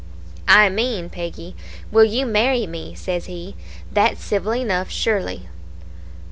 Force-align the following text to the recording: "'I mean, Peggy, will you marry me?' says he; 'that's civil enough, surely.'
"'I 0.47 0.69
mean, 0.69 1.09
Peggy, 1.11 1.55
will 1.91 2.05
you 2.05 2.25
marry 2.25 2.65
me?' 2.65 2.95
says 2.95 3.25
he; 3.27 3.55
'that's 3.91 4.23
civil 4.25 4.55
enough, 4.55 4.89
surely.' 4.89 5.47